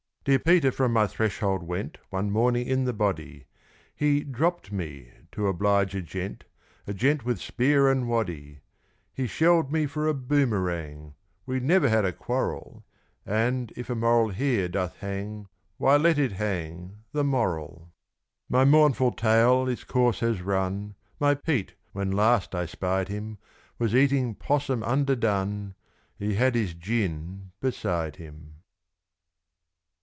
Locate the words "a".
5.95-6.01, 6.85-6.93, 10.07-10.13, 12.05-12.13, 13.89-13.95